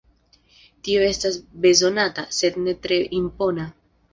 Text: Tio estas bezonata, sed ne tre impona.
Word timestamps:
Tio 0.87 1.03
estas 1.09 1.37
bezonata, 1.67 2.25
sed 2.39 2.61
ne 2.65 2.77
tre 2.87 3.01
impona. 3.23 3.69